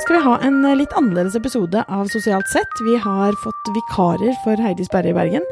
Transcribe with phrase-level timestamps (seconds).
[0.00, 2.78] Dag skal vi ha en eh, litt annerledes episode av Sosialt sett.
[2.86, 5.44] Vi har fått vikarer for Heidi Sperre i Bergen.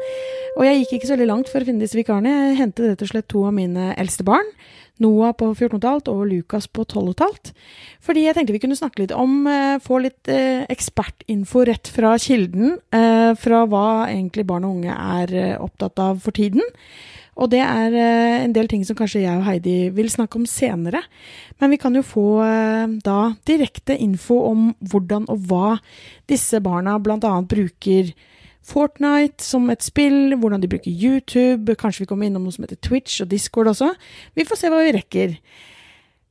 [0.55, 2.31] Og jeg gikk ikke så veldig langt for å finne disse vikarene.
[2.33, 4.49] Jeg hentet rett og slett to av mine eldste barn.
[5.05, 7.53] Noah på 14,5 og Lukas på 12,5.
[8.01, 12.17] Fordi jeg tenkte vi kunne snakke litt om, eh, få litt eh, ekspertinfo rett fra
[12.17, 12.79] kilden.
[12.89, 16.65] Fra hva egentlig barn og unge er opptatt av for tiden.
[17.39, 20.47] Og det er eh, en del ting som kanskje jeg og Heidi vil snakke om
[20.49, 21.01] senere.
[21.61, 25.77] Men vi kan jo få eh, da direkte info om hvordan og hva
[26.29, 27.39] disse barna bl.a.
[27.47, 28.13] bruker
[28.69, 32.77] Fortnite som et spill, hvordan de bruker YouTube, kanskje vi kommer innom noe som heter
[32.85, 33.93] Twitch og Discord også.
[34.37, 35.37] Vi får se hva vi rekker.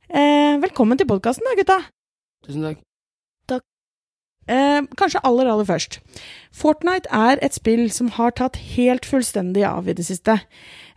[0.09, 1.81] Eh, velkommen til podkasten da, gutta.
[2.45, 2.85] Tusen takk.
[4.49, 5.99] Eh, kanskje aller, aller først.
[6.55, 10.39] Fortnite er et spill som har tatt helt fullstendig av i det siste.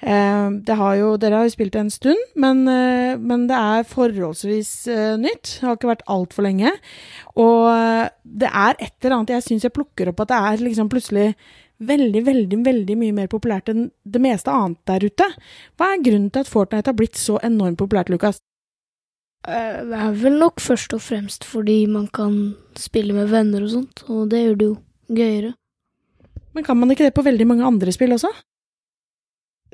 [0.01, 3.59] Eh, det har jo, dere har jo spilt det en stund, men, eh, men det
[3.59, 5.59] er forholdsvis eh, nytt.
[5.61, 6.73] Det har ikke vært altfor lenge.
[7.37, 10.65] Og eh, det er et eller annet jeg syns jeg plukker opp at det er
[10.65, 11.35] liksom plutselig
[11.83, 15.29] veldig, veldig, veldig mye mer populært enn det meste annet der ute.
[15.77, 18.41] Hva er grunnen til at Fortnite har blitt så enormt populært, Lukas?
[19.49, 23.71] Eh, Det er vel nok først og fremst fordi man kan spille med venner og
[23.71, 24.77] sånt, og det gjør det jo
[25.19, 25.55] gøyere.
[26.55, 28.29] Men kan man ikke det på veldig mange andre spill også?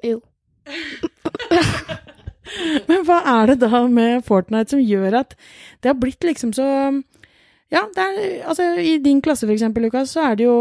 [0.05, 0.21] Jo.
[2.89, 5.35] Men hva er det da med Fortnite som gjør at
[5.83, 6.65] det har blitt liksom så
[7.69, 10.55] Ja, det er, altså i din klasse eksempel, Lukas, så er det jo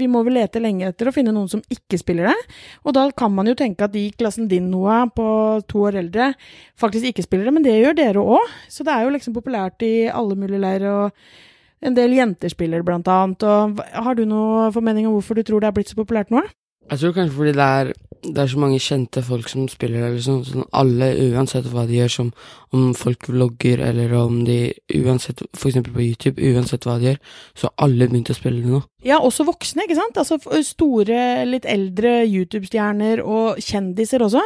[0.00, 2.56] Vi må vel lete lenge etter å finne noen som ikke spiller det.
[2.82, 5.28] Og da kan man jo tenke at de i klassen din, Noah, på
[5.70, 6.32] to år eldre,
[6.78, 8.50] faktisk ikke spiller det, men det gjør dere òg.
[8.66, 12.82] Så det er jo liksom populært i alle mulige leirer, og en del jenter spiller
[12.82, 13.46] blant annet.
[13.46, 16.42] Og har du noen formening om hvorfor du tror det er blitt så populært nå?
[16.88, 17.90] Jeg tror kanskje fordi det er,
[18.24, 20.40] det er så mange kjente folk som spiller der, liksom.
[20.46, 22.30] Sånn alle, uansett hva de gjør, som
[22.74, 24.58] om folk vlogger, eller om de
[24.96, 27.20] Uansett, for eksempel på YouTube, uansett hva de gjør,
[27.52, 28.80] så har alle begynt å spille det nå.
[29.04, 30.16] Ja, også voksne, ikke sant?
[30.18, 34.42] Altså store, litt eldre YouTube-stjerner og kjendiser også.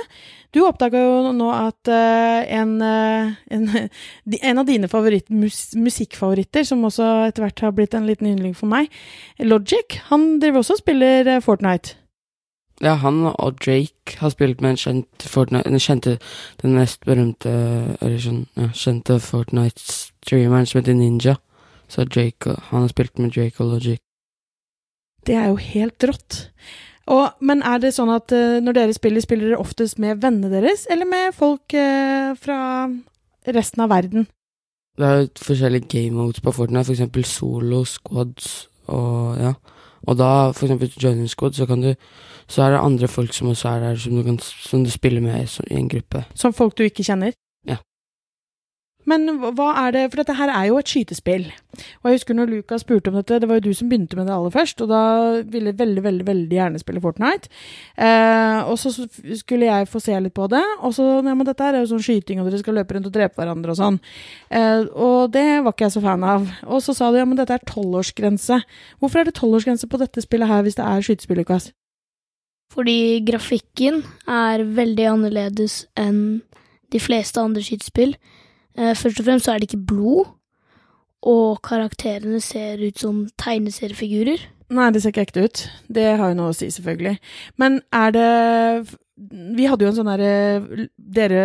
[0.52, 3.70] Du oppdaga jo nå at uh, en, uh, en,
[4.50, 8.58] en av dine favoritt, mus, musikkfavoritter, som også etter hvert har blitt en liten yndling
[8.58, 8.92] for meg,
[9.40, 12.01] Logic, han driver også og spiller eh, Fortnite.
[12.80, 16.16] Ja, han og Drake har spilt med en kjent Fortnite Den kjente,
[16.62, 17.52] den mest berømte
[18.00, 21.36] Eller sånn, ja, kjente Fortnite-streameren som heter Ninja.
[21.92, 24.00] Så Drake Han har spilt med Drake og Logic.
[25.26, 26.38] Det er jo helt rått.
[27.10, 30.50] Og, men er det sånn at uh, når dere spiller, spiller dere oftest med vennene
[30.50, 32.58] deres, eller med folk uh, fra
[33.46, 34.26] resten av verden?
[34.98, 38.50] Det er jo forskjellige game modes på Fortnite, for eksempel solo, squads
[38.92, 39.54] og ja.
[40.06, 41.94] Og da, for eksempel joining squad, så du
[42.48, 45.20] Så er det andre folk som også er der, som du, kan, som du spiller
[45.20, 46.24] med i en gruppe.
[46.34, 47.32] Som folk du ikke kjenner?
[49.08, 49.26] Men
[49.56, 51.48] hva er det For dette her er jo et skytespill.
[52.02, 54.28] Og jeg husker når Lucas spurte om dette, det var jo du som begynte med
[54.28, 55.02] det aller først, og da
[55.48, 57.48] ville jeg veldig, veldig veldig gjerne spille Fortnite.
[57.96, 61.64] Eh, og så skulle jeg få se litt på det, og så Ja, men dette
[61.64, 63.98] her er jo sånn skyting, og dere skal løpe rundt og drepe hverandre og sånn.
[64.52, 66.48] Eh, og det var ikke jeg så fan av.
[66.68, 68.60] Og så sa du ja, men dette er tolvårsgrense.
[69.00, 71.72] Hvorfor er det tolvårsgrense på dette spillet her, hvis det er skytespill, Lucas?
[72.72, 76.42] Fordi grafikken er veldig annerledes enn
[76.92, 78.14] de fleste andre skytespill.
[78.78, 80.32] Eh, Først og fremst så er det ikke blod,
[81.22, 84.42] og karakterene ser ut som tegneseriefigurer.
[84.72, 85.62] Nei, det ser ikke ekte ut.
[85.92, 87.18] Det har jo noe å si, selvfølgelig.
[87.60, 91.42] Men er det Vi hadde jo en sånn derre Dere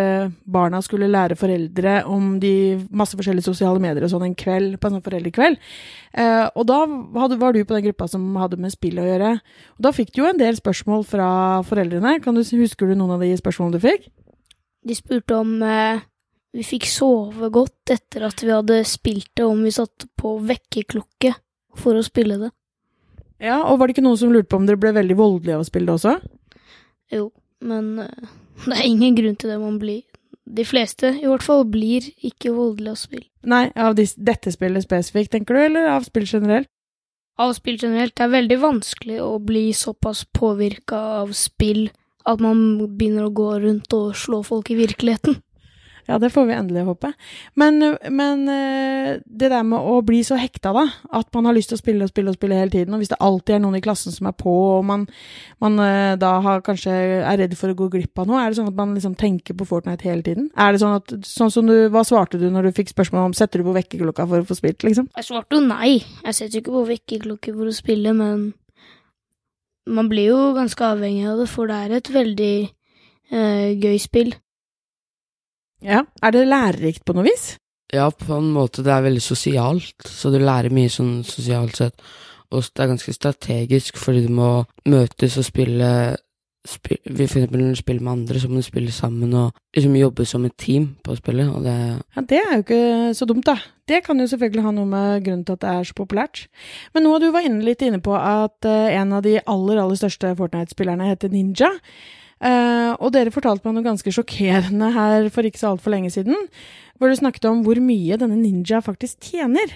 [0.48, 4.88] barna skulle lære foreldre om de masse forskjellige sosiale medier og sånn en kveld, på
[4.88, 5.60] en sånn foreldrekveld.
[6.16, 6.78] Eh, og da
[7.20, 9.34] hadde, var du på den gruppa som hadde med spill å gjøre.
[9.76, 11.28] Og da fikk du jo en del spørsmål fra
[11.68, 12.16] foreldrene.
[12.24, 14.08] Kan du, husker du noen av de spørsmålene du fikk?
[14.88, 16.00] De spurte om eh,
[16.56, 21.34] vi fikk sove godt etter at vi hadde spilt det, om vi satte på vekkerklokke
[21.78, 22.52] for å spille det.
[23.38, 25.62] Ja, Og var det ikke noen som lurte på om dere ble veldig voldelige av
[25.62, 26.14] å spille det også?
[27.14, 27.28] Jo,
[27.62, 28.30] men eh,
[28.66, 30.02] det er ingen grunn til det man blir.
[30.48, 33.24] De fleste, i hvert fall, blir ikke voldelige av spill.
[33.48, 36.70] Nei, av de, dette spillet spesifikt, tenker du, eller av spill generelt?
[37.38, 38.16] Av spill generelt.
[38.16, 41.90] Det er veldig vanskelig å bli såpass påvirka av spill
[42.28, 45.38] at man begynner å gå rundt og slå folk i virkeligheten.
[46.08, 47.10] Ja, det får vi endelig håpe.
[47.60, 47.82] Men,
[48.16, 50.86] men eh, det der med å bli så hekta, da,
[51.18, 53.12] at man har lyst til å spille og spille og spille hele tiden, og hvis
[53.12, 55.04] det alltid er noen i klassen som er på, og man,
[55.60, 58.60] man eh, da har, kanskje er redd for å gå glipp av noe, er det
[58.60, 60.48] sånn at man liksom tenker på Fortnite hele tiden?
[60.56, 63.36] Er det sånn at, sånn som du, Hva svarte du når du fikk spørsmål om
[63.36, 65.12] setter du på vekkerklokka for å få spilt, liksom?
[65.12, 65.98] Jeg svarte jo nei.
[66.24, 68.48] Jeg setter ikke på vekkerklokke for å spille, men
[69.88, 74.36] man blir jo ganske avhengig av det, for det er et veldig eh, gøy spill.
[75.84, 76.02] Ja.
[76.22, 77.56] Er det lærerikt på noe vis?
[77.94, 78.82] Ja, på en måte.
[78.84, 82.02] Det er veldig sosialt, så du lærer mye sånn sosialt sett.
[82.52, 86.16] Og det er ganske strategisk, fordi du må møtes og spille
[86.68, 89.94] spi- For eksempel når du spiller med andre, så må du spille sammen og liksom
[89.96, 91.76] jobbe som et team på spillet, og det
[92.16, 93.56] Ja, Det er jo ikke så dumt, da.
[93.88, 96.46] Det kan jo selvfølgelig ha noe med grunnen til at det er så populært.
[96.94, 99.96] Men Noah, du var inne litt inne på at eh, en av de aller, aller
[99.96, 101.70] største Fortnite-spillerne heter Ninja.
[102.38, 106.46] Eh, og dere fortalte meg noe ganske sjokkerende her for ikke så altfor lenge siden.
[106.98, 109.74] Hvor du snakket om hvor mye denne Ninja faktisk tjener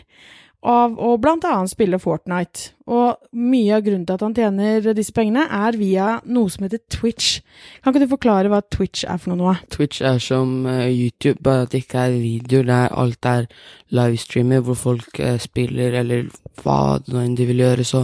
[0.62, 2.70] av å annet spille Fortnite.
[2.90, 6.82] Og mye av grunnen til at han tjener disse pengene, er via noe som heter
[6.90, 7.40] Twitch.
[7.82, 9.54] Kan ikke du forklare hva Twitch er for noe?
[9.70, 13.46] Twitch er som eh, YouTube, bare at det ikke er videoer, det er alt er
[13.92, 16.26] livestreamer hvor folk eh, spiller, eller
[16.62, 18.02] hva enn de vil gjøre, så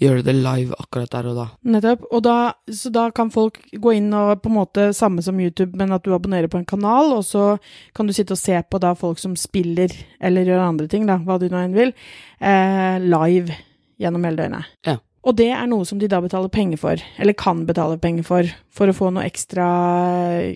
[0.00, 1.48] gjør de det live akkurat der og da.
[1.74, 2.06] Nettopp.
[2.12, 2.36] Og da,
[2.70, 6.06] så da kan folk gå inn og på en måte samme som YouTube, men at
[6.06, 7.56] du abonnerer på en kanal, og så
[7.96, 9.92] kan du sitte og se på da folk som spiller,
[10.22, 11.94] eller gjør andre ting, da, hva du nå enn vil,
[12.38, 13.58] eh, live
[14.02, 14.70] gjennom hele døgnet.
[14.88, 14.98] Ja.
[15.22, 18.48] Og det er noe som de da betaler penger for, eller kan betale penger for,
[18.74, 19.68] for å få noe ekstra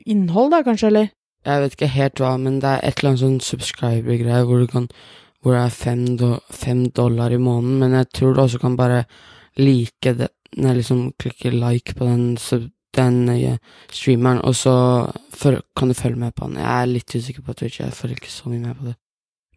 [0.03, 1.13] innhold, da kanskje, eller?
[1.47, 4.67] Jeg vet ikke helt hva, men det er et eller annet sånn subscriber-greie hvor
[5.47, 8.77] Hvor det er fem, do, fem dollar i måneden, men jeg tror du også kan
[8.77, 9.05] bare
[9.57, 12.39] like det Nei, liksom klikke like på den,
[12.97, 13.59] den eh,
[13.93, 14.73] streameren, og så
[15.77, 16.57] kan du følge med på den.
[16.63, 18.95] Jeg er litt usikker på Twitch, jeg følger ikke så mye med på det.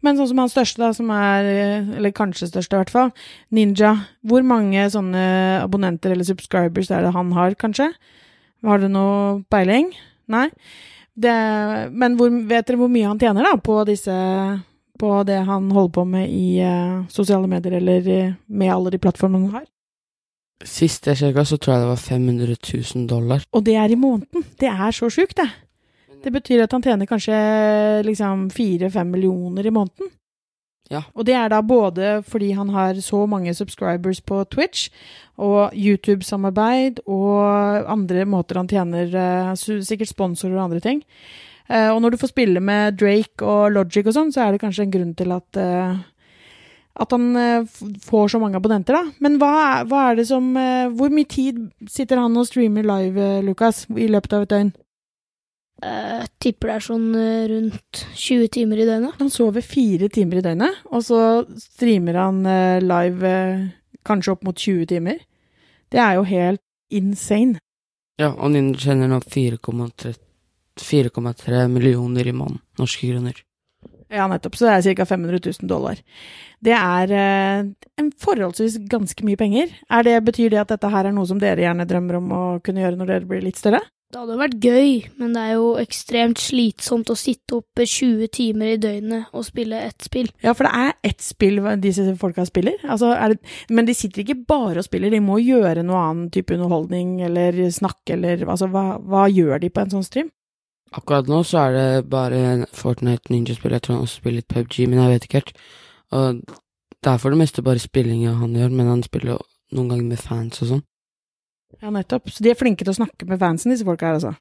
[0.04, 3.10] Men sånn som han største, da, som er, eh, eller kanskje største i hvert fall,
[3.52, 3.92] Ninja.
[4.24, 5.24] Hvor mange sånne
[5.60, 7.90] abonnenter eller subscribers er det han har, kanskje?
[8.64, 9.92] Har du noe peiling?
[10.30, 10.48] Nei?
[11.20, 11.34] Det,
[11.92, 14.14] men hvor, vet dere hvor mye han tjener, da, på disse
[15.00, 19.00] På det han holder på med i uh, sosiale medier, eller eh, med alle de
[19.00, 19.66] plattformene han har?
[20.68, 22.56] Sist jeg sjekka, så tror jeg det var 500
[22.96, 23.46] 000 dollar.
[23.56, 24.44] Og det er i måneden!
[24.60, 25.48] Det er så sjukt, det!
[26.20, 27.36] Det betyr at han tjener kanskje
[28.04, 30.10] liksom fire-fem millioner i måneden.
[30.90, 31.04] Ja.
[31.14, 34.88] Og det er da både fordi han har så mange subscribers på Twitch,
[35.40, 41.00] og YouTube-samarbeid, og andre måter han tjener eh, Sikkert sponsorer og andre ting.
[41.70, 44.60] Eh, og når du får spille med Drake og Logic og sånn, så er det
[44.64, 46.00] kanskje en grunn til at eh,
[47.00, 47.64] at han
[48.02, 49.14] får så mange abonnenter, da.
[49.24, 50.50] Men hva, hva er det som
[50.98, 54.72] Hvor mye tid sitter han og streamer live, Lukas, i løpet av et døgn?
[55.80, 59.16] Jeg tipper det er sånn eh, rundt 20 timer i døgnet.
[59.20, 61.20] Han sover fire timer i døgnet, og så
[61.60, 63.62] streamer han eh, live eh,
[64.06, 65.22] kanskje opp mot 20 timer.
[65.90, 66.62] Det er jo helt
[66.92, 67.62] insane.
[68.20, 70.18] Ja, og Ninja kjenner nå 4,3
[70.80, 73.40] 4,3 millioner i måneden, norske kroner.
[74.10, 74.56] Ja, nettopp.
[74.58, 75.06] Så det er ca.
[75.06, 76.00] 500 000 dollar.
[76.60, 77.68] Det er eh,
[78.00, 79.70] en forholdsvis ganske mye penger.
[79.88, 82.42] Er det, betyr det at dette her er noe som dere gjerne drømmer om å
[82.64, 83.82] kunne gjøre når dere blir litt større?
[84.10, 88.72] Det hadde vært gøy, men det er jo ekstremt slitsomt å sitte oppe 20 timer
[88.72, 90.26] i døgnet og spille ett spill.
[90.42, 92.80] Ja, for det er ett spill disse folka spiller.
[92.90, 96.26] Altså, er det, men de sitter ikke bare og spiller, de må gjøre noe annen
[96.34, 100.34] type underholdning eller snakke eller Altså, hva, hva gjør de på en sånn stream?
[100.90, 103.78] Akkurat nå så er det bare Fortnite Ninja-spill.
[103.78, 105.52] Jeg tror han også spiller litt PubG, men jeg vet ikke helt.
[106.18, 106.40] Og
[106.98, 109.38] det er for det meste bare spillinga han gjør, men han spiller
[109.70, 110.82] noen ganger med fans og sånn.
[111.80, 112.28] Ja, nettopp.
[112.30, 114.34] Så de er flinke til å snakke med fansen, disse folka her, altså.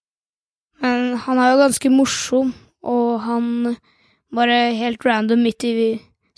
[0.84, 2.54] Men han er jo ganske morsom,
[2.84, 3.50] og han
[4.36, 5.74] bare helt random midt i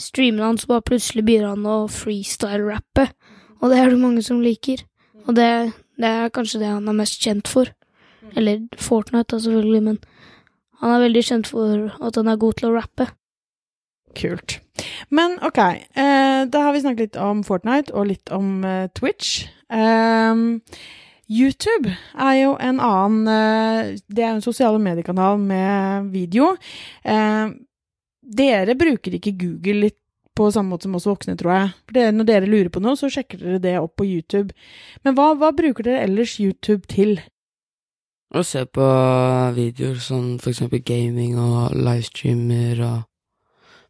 [0.01, 3.09] streamen hans, bare plutselig begynner han å freestyle-rappe.
[3.61, 4.81] Og det er det mange som liker.
[5.27, 5.49] Og det,
[6.01, 7.69] det er kanskje det han er mest kjent for.
[8.37, 9.99] Eller Fortnite, da, selvfølgelig, men
[10.81, 13.09] han er veldig kjent for at han er god til å rappe.
[14.17, 14.57] Kult.
[15.13, 19.45] Men ok, eh, da har vi snakket litt om Fortnite og litt om eh, Twitch.
[19.71, 20.61] Ehm,
[21.31, 26.55] YouTube er jo en annen eh, Det er en sosiale mediekanal med video.
[27.03, 27.53] Eh,
[28.21, 29.97] dere bruker ikke Google litt
[30.35, 31.69] på samme måte som oss voksne, tror jeg.
[31.87, 34.55] For når dere lurer på noe, så sjekker dere det opp på YouTube.
[35.03, 37.17] Men hva, hva bruker dere ellers YouTube til?
[38.31, 38.87] Å se på
[39.57, 42.99] videoer som for eksempel gaming og livestreamer og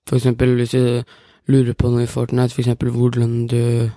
[0.10, 1.04] For eksempel hvis du
[1.46, 3.92] lurer på noe i Fortnite, for eksempel hvordan du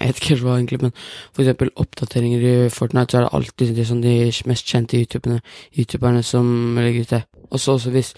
[0.00, 3.72] Jeg vet ikke hva egentlig, men for eksempel oppdateringer i Fortnite, så er det alltid
[3.76, 4.14] de, sånn, de
[4.48, 5.42] mest kjente youtuberne,
[5.76, 6.46] youtuberne som
[6.80, 7.22] legger ut det.
[7.50, 8.14] Og så også hvis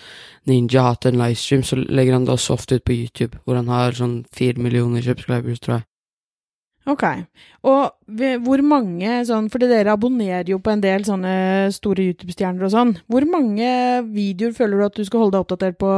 [0.46, 3.58] Ninja har hatt en livestream, så legger han det også ofte ut på YouTube, hvor
[3.58, 5.88] han har sånn fire millioner subscribers, tror jeg.
[6.90, 7.04] Ok.
[7.70, 12.72] Og hvor mange sånn Fordi dere abonnerer jo på en del sånne store YouTube-stjerner og
[12.74, 12.90] sånn.
[13.06, 13.68] Hvor mange
[14.08, 15.92] videoer føler du at du skal holde deg oppdatert på,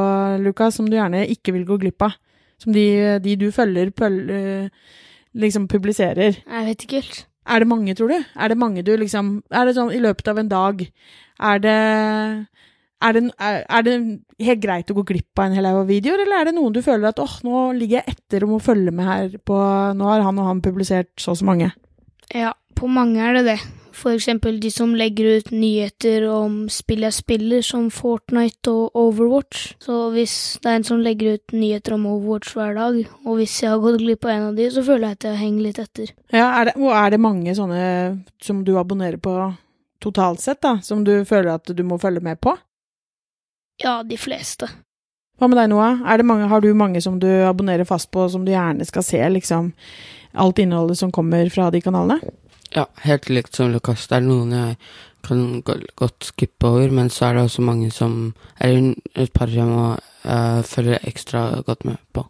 [0.44, 2.18] Lukas, som du gjerne ikke vil gå glipp av?
[2.60, 2.84] Som de,
[3.24, 4.92] de du følger, pøl, eh,
[5.34, 6.40] liksom publiserer?
[6.40, 7.24] Jeg vet ikke helt.
[7.44, 8.16] Er det mange, tror du?
[8.16, 10.78] Er det mange du liksom Er det sånn i løpet av en dag
[11.36, 11.78] Er det
[13.04, 13.94] er det, er, det
[14.46, 16.72] helt greit å gå glipp av en hel haug av videoer, eller er det noen
[16.72, 19.58] du føler at åh, nå ligger jeg etter og må følge med her på
[19.98, 21.68] Nå har han og han publisert så og så mange?
[22.32, 23.58] Ja, på mange er det det.
[23.94, 29.74] For eksempel de som legger ut nyheter om spill jeg spiller, som Fortnite og Overwatch.
[29.84, 33.54] Så hvis det er en som legger ut nyheter om Overwatch hver dag, og hvis
[33.62, 35.82] jeg har gått glipp av en av de, så føler jeg at jeg henger litt
[35.82, 36.14] etter.
[36.34, 37.84] Ja, er det, Og er det mange sånne
[38.42, 39.36] som du abonnerer på
[40.02, 42.56] totalt sett, da, som du føler at du må følge med på?
[43.82, 44.68] Ja, de fleste.
[45.38, 46.02] Hva med deg, Noah?
[46.18, 49.22] Det mange, har du mange som du abonnerer fast på, som du gjerne skal se,
[49.38, 49.72] liksom,
[50.34, 52.20] alt innholdet som kommer fra de kanalene?
[52.74, 54.08] Ja, helt likt som Lukas.
[54.10, 54.76] Det er noen jeg
[55.24, 59.66] kan godt skippe over, men så er det også mange som Eller et par jeg
[59.66, 62.26] må uh, følge ekstra godt med på.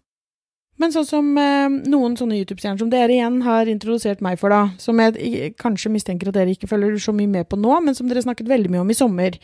[0.77, 4.75] Men sånn som eh, noen sånne YouTube-stjerner som dere igjen har introdusert meg for, da,
[4.83, 8.09] som jeg kanskje mistenker at dere ikke følger så mye med på nå, men som
[8.11, 9.39] dere snakket veldig mye om i sommer,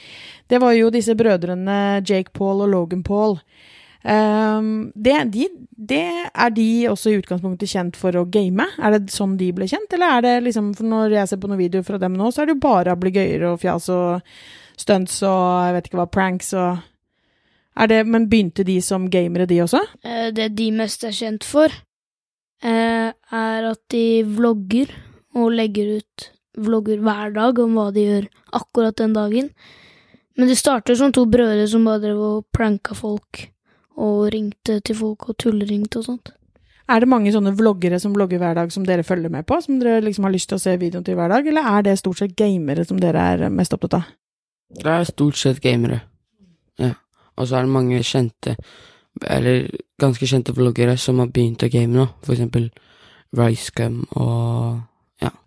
[0.51, 3.39] det var jo disse brødrene Jake Paul og Logan Paul.
[4.03, 8.65] Ehm, det, de, det er de også i utgangspunktet kjent for å game?
[8.81, 11.51] Er det sånn de ble kjent, eller er det liksom For når jeg ser på
[11.51, 14.33] noen videoer fra dem nå, så er det jo bare ablegøyer og fjas og
[14.81, 16.87] stunts og jeg vet ikke hva, pranks og
[17.89, 19.81] det, Men begynte de som gamere, de også?
[20.05, 21.69] Eh, Det de mest er kjent for,
[22.63, 24.91] eh, er at de vlogger
[25.35, 29.51] og legger ut vlogger hver dag om hva de gjør akkurat den dagen.
[30.37, 33.47] Men det starter som to brødre som bare drev og pranka folk
[34.01, 36.33] og ringte til folk og tulleringte og sånt.
[36.91, 39.79] Er det mange sånne vloggere som vlogger hver dag som dere følger med på, som
[39.79, 42.19] dere liksom har lyst til å se videoen til hver dag, eller er det stort
[42.19, 44.09] sett gamere som dere er mest opptatt av?
[44.81, 46.01] Det er stort sett gamere.
[46.81, 46.97] Ja.
[47.39, 48.57] Og så er det mange kjente,
[49.23, 49.69] eller
[50.03, 52.09] ganske kjente vloggere som har begynt å game nå.
[52.27, 52.71] For eksempel
[53.39, 54.81] Ricegum og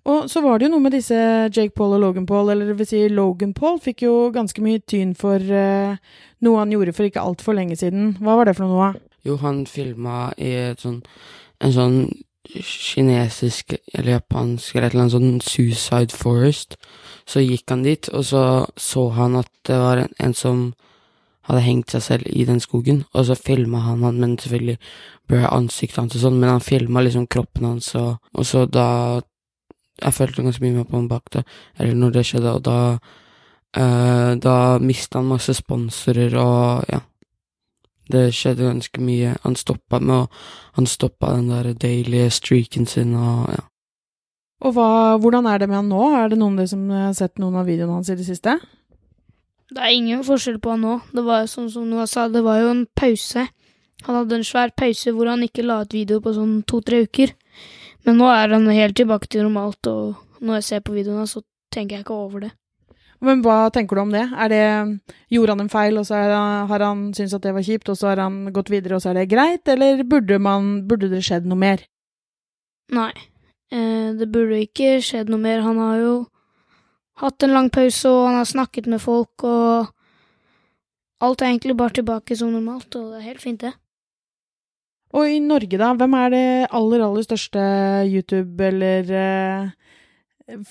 [0.04, 1.16] Og så var det jo noe med disse
[1.48, 4.82] Jake Paul og Logan Paul, eller det vil si Logan Paul fikk jo ganske mye
[4.84, 5.96] tyn for uh,
[6.44, 8.18] noe han gjorde for ikke altfor lenge siden.
[8.20, 8.92] Hva var det for noe?
[9.24, 11.00] Jo, han filma i et sånn
[11.64, 11.98] En sånn
[12.44, 16.76] kinesisk eller japansk eller et eller annet sånn Suicide Forest.
[17.24, 18.42] Så gikk han dit, og så
[18.76, 20.66] så han at det var en, en som
[21.48, 24.76] hadde hengt seg selv i den skogen, og så filma han han, men selvfølgelig
[25.32, 29.22] ble ansiktet hans og sånn, men han filma liksom kroppen hans, og, og så da
[30.02, 31.44] Jeg følte ganske mye med på han bak det,
[31.78, 32.78] eller når det skjedde, og da
[33.78, 37.00] eh, Da mista han masse sponsorer, og ja.
[38.12, 39.36] Det skjedde ganske mye.
[39.44, 40.28] Han stoppa med å
[40.76, 43.64] Han stoppa den der daily streaken sin og ja.
[44.64, 46.04] Og hva, hvordan er det med han nå?
[46.16, 48.56] Er det noen av dere som har sett noen av videoene hans i det siste?
[49.74, 50.94] Det er ingen forskjell på han nå.
[51.12, 53.44] Det var jo sånn som Noah sa, det var jo en pause.
[54.08, 57.34] Han hadde en svær pause hvor han ikke la ut video på sånn to-tre uker.
[58.04, 61.42] Men nå er han helt tilbake til normalt, og når jeg ser på videoene, så
[61.74, 62.52] tenker jeg ikke over det.
[63.24, 64.26] Men hva tenker du om det?
[64.36, 64.64] Er det
[65.32, 67.98] Gjorde han en feil, og så det, har han syntes at det var kjipt, og
[68.00, 71.24] så har han gått videre, og så er det greit, eller burde, man, burde det
[71.24, 71.86] skjedd noe mer?
[72.94, 73.12] Nei,
[73.72, 75.64] eh, det burde ikke skjedd noe mer.
[75.64, 76.16] Han har jo
[77.24, 81.96] hatt en lang pause, og han har snakket med folk, og alt er egentlig bare
[82.02, 83.72] tilbake som normalt, og det er helt fint, det.
[85.14, 87.62] Og i Norge, da, hvem er det aller, aller største
[88.10, 89.68] YouTube- eller eh,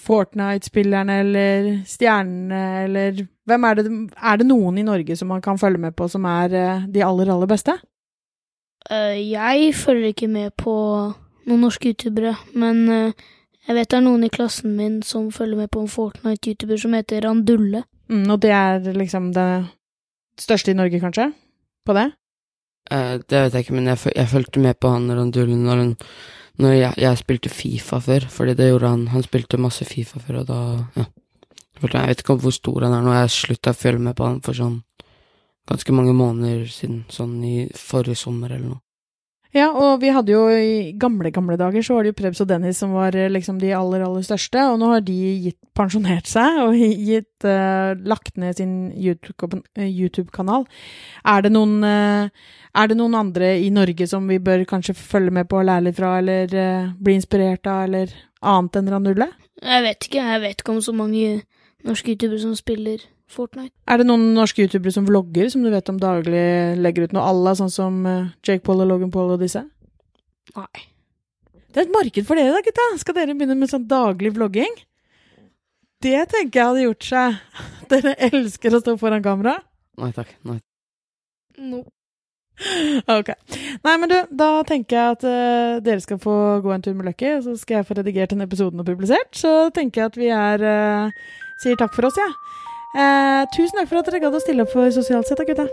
[0.02, 3.84] Fortnite-spillerne eller stjernene, eller hvem er det,
[4.18, 7.04] er det noen i Norge som man kan følge med på som er eh, de
[7.06, 7.76] aller, aller beste?
[8.90, 10.74] Uh, jeg følger ikke med på
[11.46, 13.28] noen norske youtubere, men uh,
[13.68, 16.98] jeg vet det er noen i klassen min som følger med på en Fortnite-youtuber som
[16.98, 17.84] heter Randulle.
[18.10, 19.48] Mm, og det er liksom det
[20.40, 21.30] største i Norge, kanskje?
[21.86, 22.10] På det?
[22.92, 25.92] Eh, det vet jeg ikke, men jeg, jeg fulgte med på han Randullen når, han,
[26.60, 29.08] når jeg, jeg spilte Fifa før, fordi det gjorde han.
[29.14, 30.62] Han spilte masse Fifa før, og da
[31.00, 31.08] ja.
[31.82, 34.36] Jeg vet ikke hvor stor han er nå, jeg slutta å følge med på han
[34.44, 34.76] for sånn
[35.66, 38.82] ganske mange måneder siden, sånn i forrige sommer eller noe.
[39.52, 42.48] Ja, og vi hadde jo i gamle, gamle dager så var det jo Prebz og
[42.48, 46.28] Dennis som var eh, liksom de aller, aller største, og nå har de gitt, pensjonert
[46.28, 50.64] seg og gitt, uh, lagt ned sin eh, YouTube-kanal.
[51.34, 52.48] er, eh,
[52.80, 55.90] er det noen andre i Norge som vi bør kanskje følge med på og lære
[55.90, 59.28] litt fra, eller uh, bli inspirert av, eller annet enn Ranulle?
[59.60, 61.42] Jeg vet ikke, jeg vet ikke om så mange
[61.88, 63.72] norske youtubere som spiller Fortnite.
[63.88, 66.44] Er det noen norske youtubere som vlogger, som du vet om daglig
[66.80, 69.64] legger ut noe à la, sånn som eh, Jake Paul og Logan Paul og disse?
[70.56, 70.84] Nei.
[71.72, 72.88] Det er et marked for dere da, gutta.
[73.00, 74.76] Skal dere begynne med sånn daglig vlogging?
[76.02, 77.40] Det tenker jeg hadde gjort seg.
[77.92, 79.54] Dere elsker å stå foran kamera?
[80.00, 80.32] Nei takk.
[80.48, 80.58] Nei.
[81.62, 81.82] No.
[83.10, 83.32] Ok.
[83.82, 86.34] Nei, men du, da tenker jeg at uh, dere skal få
[86.64, 89.32] gå en tur med Lucky, og så skal jeg få redigert den episoden og publisert.
[89.36, 91.30] Så tenker jeg at vi er eh,
[91.62, 92.26] Sier takk for oss, jeg.
[92.26, 92.62] Ja.
[92.92, 95.68] Eh, tusen takk for at dere gadd å stille opp for Sosialt sett, da, gutta.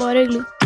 [0.00, 0.65] Bare hyggelig.